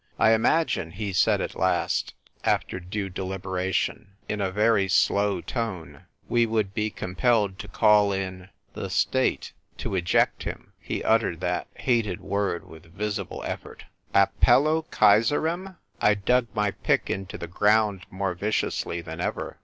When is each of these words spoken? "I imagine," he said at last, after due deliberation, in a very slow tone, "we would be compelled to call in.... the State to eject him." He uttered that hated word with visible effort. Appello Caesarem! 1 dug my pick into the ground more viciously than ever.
"I 0.17 0.31
imagine," 0.31 0.93
he 0.93 1.13
said 1.13 1.41
at 1.41 1.53
last, 1.53 2.15
after 2.43 2.79
due 2.79 3.07
deliberation, 3.07 4.13
in 4.27 4.41
a 4.41 4.49
very 4.49 4.87
slow 4.87 5.41
tone, 5.41 6.05
"we 6.27 6.47
would 6.47 6.73
be 6.73 6.89
compelled 6.89 7.59
to 7.59 7.67
call 7.67 8.11
in.... 8.11 8.49
the 8.73 8.89
State 8.89 9.53
to 9.77 9.93
eject 9.93 10.41
him." 10.41 10.73
He 10.79 11.03
uttered 11.03 11.39
that 11.41 11.67
hated 11.75 12.19
word 12.19 12.67
with 12.67 12.91
visible 12.91 13.43
effort. 13.45 13.85
Appello 14.15 14.85
Caesarem! 14.89 15.77
1 15.99 16.21
dug 16.25 16.47
my 16.55 16.71
pick 16.71 17.11
into 17.11 17.37
the 17.37 17.45
ground 17.47 18.07
more 18.09 18.33
viciously 18.33 19.01
than 19.01 19.21
ever. 19.21 19.59